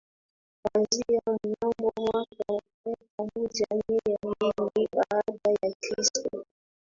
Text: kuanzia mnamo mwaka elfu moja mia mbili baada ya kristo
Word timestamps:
kuanzia 0.63 1.21
mnamo 1.43 1.91
mwaka 1.99 2.61
elfu 2.85 3.29
moja 3.35 3.65
mia 3.89 4.17
mbili 4.65 4.87
baada 4.93 5.51
ya 5.61 5.73
kristo 5.79 6.45